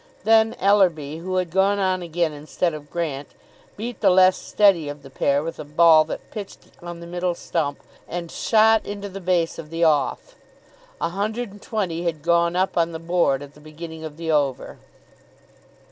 [0.23, 3.27] Then Ellerby, who had gone on again instead of Grant,
[3.77, 7.35] beat the less steady of the pair with a ball that pitched on the middle
[7.35, 7.77] stump
[8.07, 10.33] and shot into the base of the off.
[10.99, 14.31] A hundred and twenty had gone up on the board at the beginning of the
[14.31, 14.79] over.